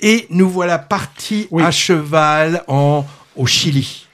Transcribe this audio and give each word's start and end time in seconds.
Et 0.00 0.26
nous 0.30 0.48
voilà 0.48 0.78
partis 0.78 1.48
à 1.58 1.70
cheval 1.70 2.62
en, 2.68 3.04
au 3.36 3.46
Chili. 3.46 4.06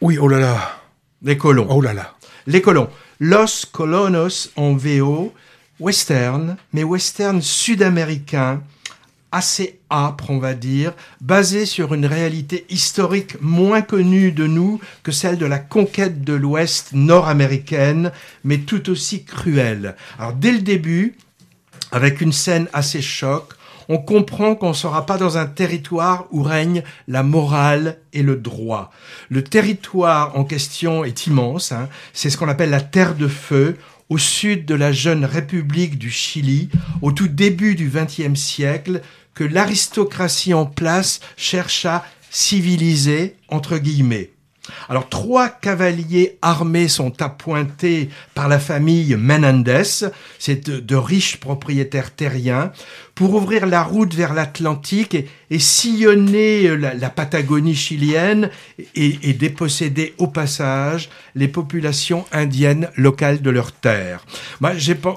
Oui, 0.00 0.18
oh 0.18 0.28
là 0.28 0.38
là. 0.38 0.80
Les 1.22 1.36
colons. 1.36 1.66
Oh 1.70 1.80
là 1.80 1.92
là. 1.92 2.14
Les 2.46 2.60
colons. 2.60 2.88
Los 3.18 3.66
Colonos 3.70 4.50
en 4.56 4.74
VO, 4.74 5.32
western, 5.78 6.56
mais 6.72 6.84
western 6.84 7.42
sud-américain, 7.42 8.62
assez 9.32 9.80
âpre, 9.90 10.30
on 10.30 10.38
va 10.38 10.54
dire, 10.54 10.92
basé 11.20 11.66
sur 11.66 11.94
une 11.94 12.06
réalité 12.06 12.64
historique 12.68 13.40
moins 13.40 13.82
connue 13.82 14.32
de 14.32 14.46
nous 14.46 14.80
que 15.02 15.12
celle 15.12 15.38
de 15.38 15.46
la 15.46 15.58
conquête 15.58 16.24
de 16.24 16.32
l'Ouest 16.32 16.92
nord-américaine, 16.92 18.12
mais 18.44 18.58
tout 18.58 18.90
aussi 18.90 19.24
cruelle. 19.24 19.96
Alors 20.18 20.32
dès 20.32 20.52
le 20.52 20.60
début, 20.60 21.16
avec 21.92 22.20
une 22.20 22.32
scène 22.32 22.68
assez 22.72 23.02
choc, 23.02 23.52
on 23.90 23.98
comprend 23.98 24.54
qu'on 24.54 24.68
ne 24.68 24.74
sera 24.74 25.04
pas 25.04 25.18
dans 25.18 25.36
un 25.36 25.46
territoire 25.46 26.28
où 26.30 26.44
règne 26.44 26.84
la 27.08 27.24
morale 27.24 27.98
et 28.12 28.22
le 28.22 28.36
droit. 28.36 28.92
Le 29.30 29.42
territoire 29.42 30.38
en 30.38 30.44
question 30.44 31.04
est 31.04 31.26
immense, 31.26 31.72
hein. 31.72 31.88
c'est 32.12 32.30
ce 32.30 32.38
qu'on 32.38 32.48
appelle 32.48 32.70
la 32.70 32.80
Terre 32.80 33.16
de 33.16 33.26
Feu, 33.26 33.76
au 34.08 34.16
sud 34.16 34.64
de 34.64 34.76
la 34.76 34.92
jeune 34.92 35.24
République 35.24 35.98
du 35.98 36.08
Chili, 36.08 36.68
au 37.02 37.10
tout 37.10 37.26
début 37.26 37.74
du 37.74 37.90
XXe 37.92 38.38
siècle, 38.38 39.02
que 39.34 39.42
l'aristocratie 39.42 40.54
en 40.54 40.66
place 40.66 41.18
cherche 41.36 41.84
à 41.84 42.04
civiliser, 42.30 43.34
entre 43.48 43.76
guillemets. 43.78 44.30
Alors, 44.88 45.08
trois 45.08 45.48
cavaliers 45.48 46.38
armés 46.42 46.88
sont 46.88 47.20
appointés 47.22 48.10
par 48.34 48.48
la 48.48 48.58
famille 48.58 49.16
Menendez, 49.16 49.82
c'est 50.38 50.68
de, 50.68 50.96
riches 50.96 51.38
propriétaires 51.38 52.14
terriens, 52.14 52.72
pour 53.14 53.34
ouvrir 53.34 53.66
la 53.66 53.82
route 53.82 54.14
vers 54.14 54.34
l'Atlantique 54.34 55.16
et, 55.50 55.58
sillonner 55.58 56.76
la, 56.76 57.10
Patagonie 57.10 57.74
chilienne 57.74 58.50
et, 58.94 59.32
déposséder 59.34 60.14
au 60.18 60.26
passage 60.26 61.10
les 61.34 61.48
populations 61.48 62.24
indiennes 62.32 62.88
locales 62.96 63.42
de 63.42 63.50
leurs 63.50 63.72
terres. 63.72 64.24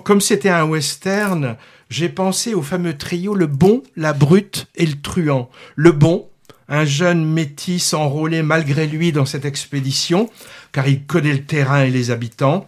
Comme 0.04 0.22
c'était 0.22 0.50
un 0.50 0.66
western, 0.66 1.56
j'ai 1.90 2.10
pensé 2.10 2.54
au 2.54 2.62
fameux 2.62 2.98
trio 2.98 3.36
le 3.36 3.48
bon, 3.48 3.84
la 3.96 4.14
brute 4.14 4.68
et 4.76 4.86
le 4.86 5.00
truand. 5.00 5.50
Le 5.76 5.92
bon, 5.92 6.28
un 6.70 6.86
jeune 6.86 7.26
métis 7.26 7.94
enrôlé 7.94 8.42
malgré 8.42 8.88
lui 8.88 9.12
dans 9.12 9.26
cette 9.26 9.46
expédition, 9.46 10.30
car 10.72 10.88
il 10.88 11.04
connaît 11.04 11.34
le 11.34 11.44
terrain 11.44 11.84
et 11.84 11.90
les 11.90 12.12
habitants. 12.12 12.68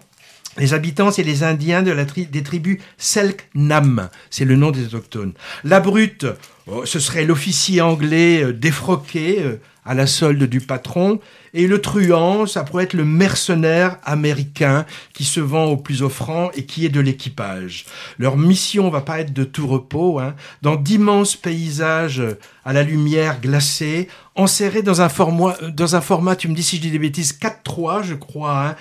Les 0.58 0.74
habitants, 0.74 1.12
c'est 1.12 1.24
les 1.24 1.44
Indiens 1.44 1.84
des 1.84 2.44
tribus 2.44 2.80
Selknam, 2.98 4.10
c'est 4.30 4.46
le 4.46 4.56
nom 4.56 4.72
des 4.72 4.86
autochtones. 4.86 5.34
La 5.66 5.82
brute, 5.82 6.26
oh, 6.68 6.86
ce 6.86 7.00
serait 7.00 7.26
l'officier 7.26 7.82
anglais 7.82 8.42
euh, 8.42 8.54
défroqué 8.54 9.42
euh, 9.42 9.58
à 9.86 9.94
la 9.94 10.08
solde 10.08 10.44
du 10.44 10.62
patron, 10.62 11.20
et 11.54 11.68
le 11.68 11.80
truand, 11.80 12.48
ça 12.48 12.64
pourrait 12.64 12.84
être 12.84 12.94
le 12.94 13.06
mercenaire 13.06 13.98
américain 14.04 14.86
qui 15.14 15.24
se 15.24 15.40
vend 15.40 15.66
au 15.66 15.78
plus 15.78 16.02
offrant 16.02 16.52
et 16.56 16.66
qui 16.66 16.86
est 16.86 16.90
de 16.90 17.00
l'équipage. 17.00 17.86
Leur 18.20 18.36
mission 18.36 18.90
va 18.90 19.02
pas 19.02 19.20
être 19.20 19.32
de 19.32 19.46
tout 19.46 19.68
repos, 19.68 20.20
hein. 20.20 20.36
dans 20.62 20.76
d'immenses 20.76 21.36
paysages 21.36 22.22
à 22.66 22.74
la 22.74 22.84
lumière 22.84 23.40
glacée, 23.40 24.10
enserrés 24.36 24.82
dans 24.82 25.02
un 25.02 25.10
format, 25.10 25.56
dans 25.74 25.96
un 25.96 26.02
format, 26.02 26.36
tu 26.36 26.48
me 26.48 26.56
dis 26.56 26.64
si 26.64 26.78
je 26.78 26.82
dis 26.82 26.92
des 26.92 27.00
bêtises, 27.00 27.40
4-3, 27.40 28.04
je 28.04 28.16
crois. 28.16 28.68
Hein. 28.68 28.76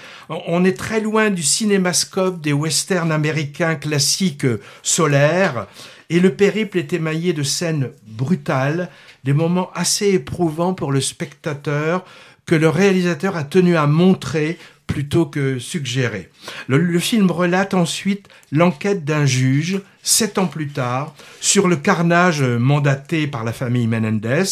On 0.48 0.64
est 0.64 0.76
très 0.76 1.00
loin 1.00 1.30
du 1.30 1.42
cinémascope 1.42 2.40
des 2.40 2.52
westerns 2.52 3.12
américains 3.12 3.76
classiques 3.76 4.46
solaires. 4.82 5.66
Et 6.10 6.20
le 6.20 6.34
périple 6.34 6.78
est 6.78 6.92
émaillé 6.92 7.32
de 7.32 7.42
scènes 7.42 7.90
brutales, 8.06 8.90
des 9.22 9.32
moments 9.32 9.70
assez 9.74 10.08
éprouvants 10.08 10.74
pour 10.74 10.92
le 10.92 11.00
spectateur, 11.00 12.04
que 12.46 12.54
le 12.54 12.68
réalisateur 12.68 13.36
a 13.36 13.44
tenu 13.44 13.76
à 13.76 13.86
montrer 13.86 14.58
plutôt 14.86 15.24
que 15.24 15.58
suggérer. 15.58 16.28
Le, 16.68 16.98
film 16.98 17.30
relate 17.30 17.72
ensuite 17.72 18.28
l'enquête 18.52 19.04
d'un 19.04 19.24
juge, 19.24 19.80
sept 20.02 20.36
ans 20.36 20.46
plus 20.46 20.68
tard, 20.68 21.14
sur 21.40 21.68
le 21.68 21.76
carnage 21.76 22.42
mandaté 22.42 23.26
par 23.26 23.44
la 23.44 23.54
famille 23.54 23.86
Menendez. 23.86 24.44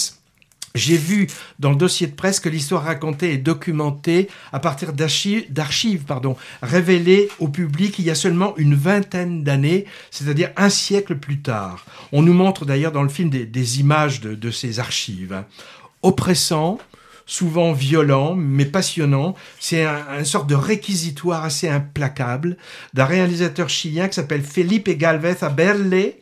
J'ai 0.75 0.97
vu 0.97 1.29
dans 1.59 1.71
le 1.71 1.77
dossier 1.77 2.07
de 2.07 2.15
presse 2.15 2.41
que 2.41 2.49
l'histoire 2.49 2.85
racontée 2.85 3.33
est 3.33 3.39
documentée 3.39 4.29
à 4.53 4.59
partir 4.59 4.93
d'archives 4.93 6.05
pardon, 6.07 6.37
révélées 6.63 7.29
au 7.39 7.49
public 7.49 7.99
il 7.99 8.07
y 8.07 8.11
a 8.11 8.15
seulement 8.15 8.57
une 8.57 8.75
vingtaine 8.75 9.45
d'années, 9.45 9.85
c'est-à-dire 10.11 10.51
un 10.57 10.71
siècle 10.71 11.17
plus 11.17 11.41
tard. 11.41 11.85
On 12.13 12.23
nous 12.23 12.33
montre 12.33 12.65
d'ailleurs 12.65 12.93
dans 12.93 13.03
le 13.03 13.09
film 13.09 13.29
des, 13.29 13.81
images 13.81 14.21
de, 14.21 14.51
ces 14.51 14.81
archives. 14.81 15.45
Oppressant, 16.03 16.79
souvent 17.27 17.73
violent, 17.73 18.35
mais 18.35 18.65
passionnant. 18.65 19.35
C'est 19.61 19.85
un, 19.85 20.19
une 20.19 20.25
sorte 20.25 20.49
de 20.49 20.55
réquisitoire 20.55 21.45
assez 21.45 21.69
implacable 21.69 22.57
d'un 22.95 23.05
réalisateur 23.05 23.69
chilien 23.69 24.09
qui 24.09 24.15
s'appelle 24.15 24.43
Felipe 24.43 24.89
Galvez 24.91 25.37
Aberle 25.43 26.15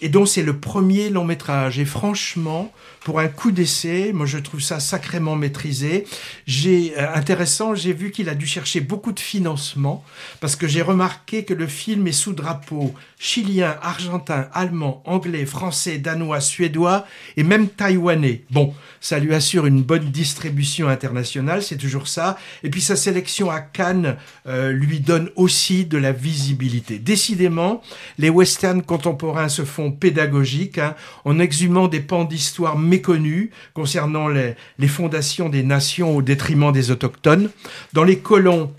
et 0.00 0.08
dont 0.08 0.26
c'est 0.26 0.42
le 0.42 0.58
premier 0.58 1.10
long 1.10 1.24
métrage. 1.24 1.78
Et 1.78 1.84
franchement, 1.84 2.72
pour 3.00 3.20
un 3.20 3.28
coup 3.28 3.50
d'essai, 3.50 4.12
moi 4.12 4.26
je 4.26 4.38
trouve 4.38 4.60
ça 4.60 4.80
sacrément 4.80 5.36
maîtrisé. 5.36 6.04
J'ai 6.46 6.94
euh, 6.98 7.14
intéressant, 7.14 7.74
j'ai 7.74 7.92
vu 7.92 8.10
qu'il 8.10 8.28
a 8.28 8.34
dû 8.34 8.46
chercher 8.46 8.80
beaucoup 8.80 9.12
de 9.12 9.20
financement 9.20 10.04
parce 10.40 10.56
que 10.56 10.66
j'ai 10.68 10.82
remarqué 10.82 11.44
que 11.44 11.54
le 11.54 11.66
film 11.66 12.06
est 12.06 12.12
sous 12.12 12.32
drapeau 12.32 12.94
chilien, 13.18 13.76
argentin, 13.82 14.48
allemand, 14.52 15.02
anglais, 15.04 15.44
français, 15.44 15.98
danois, 15.98 16.40
suédois 16.40 17.06
et 17.36 17.42
même 17.42 17.68
taïwanais. 17.68 18.44
Bon, 18.50 18.74
ça 19.00 19.18
lui 19.18 19.34
assure 19.34 19.66
une 19.66 19.82
bonne 19.82 20.10
distribution 20.10 20.88
internationale, 20.88 21.62
c'est 21.62 21.76
toujours 21.76 22.08
ça. 22.08 22.38
Et 22.62 22.70
puis 22.70 22.80
sa 22.80 22.96
sélection 22.96 23.50
à 23.50 23.60
Cannes 23.60 24.16
euh, 24.46 24.70
lui 24.70 25.00
donne 25.00 25.30
aussi 25.36 25.84
de 25.84 25.98
la 25.98 26.12
visibilité. 26.12 26.98
Décidément, 26.98 27.82
les 28.18 28.30
westerns 28.30 28.82
contemporains 28.82 29.48
se 29.48 29.64
font 29.64 29.87
pédagogiques 29.90 30.78
hein, 30.78 30.94
en 31.24 31.38
exhumant 31.38 31.88
des 31.88 32.00
pans 32.00 32.24
d'histoire 32.24 32.78
méconnus 32.78 33.50
concernant 33.74 34.28
les, 34.28 34.54
les 34.78 34.88
fondations 34.88 35.48
des 35.48 35.62
nations 35.62 36.16
au 36.16 36.22
détriment 36.22 36.72
des 36.72 36.90
autochtones. 36.90 37.50
Dans 37.92 38.04
les 38.04 38.18
colons, 38.18 38.72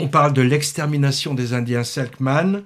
on 0.00 0.08
parle 0.08 0.32
de 0.32 0.42
l'extermination 0.42 1.34
des 1.34 1.52
Indiens 1.52 1.84
Selkman, 1.84 2.62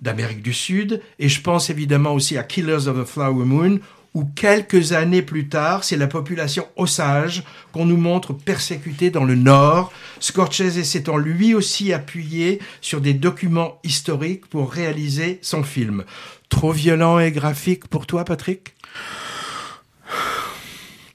d'Amérique 0.00 0.42
du 0.42 0.52
Sud, 0.52 1.00
et 1.18 1.28
je 1.28 1.40
pense 1.40 1.70
évidemment 1.70 2.12
aussi 2.12 2.36
à 2.36 2.42
Killers 2.42 2.88
of 2.88 3.00
the 3.00 3.04
Flower 3.04 3.44
Moon, 3.44 3.78
où 4.14 4.24
quelques 4.24 4.92
années 4.92 5.22
plus 5.22 5.48
tard, 5.48 5.84
c'est 5.84 5.96
la 5.96 6.06
population 6.06 6.66
Osage 6.76 7.44
qu'on 7.72 7.86
nous 7.86 7.96
montre 7.96 8.32
persécutée 8.32 9.10
dans 9.10 9.24
le 9.24 9.34
Nord, 9.34 9.92
Scorsese 10.20 10.82
s'étant 10.82 11.16
lui 11.16 11.54
aussi 11.54 11.92
appuyé 11.92 12.60
sur 12.80 13.00
des 13.00 13.14
documents 13.14 13.78
historiques 13.84 14.46
pour 14.46 14.70
réaliser 14.70 15.38
son 15.42 15.62
film. 15.62 16.04
Trop 16.48 16.72
violent 16.72 17.18
et 17.18 17.32
graphique 17.32 17.86
pour 17.88 18.06
toi, 18.06 18.24
Patrick? 18.24 18.74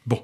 Bon, 0.08 0.24